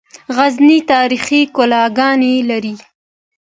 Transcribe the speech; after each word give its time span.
غزني 0.35 0.77
تاریخي 0.91 1.41
کلاګانې 1.55 2.33
لري 2.49 2.75